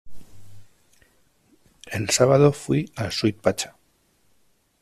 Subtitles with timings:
[1.91, 3.75] El sábado fui al Sweet Pachá.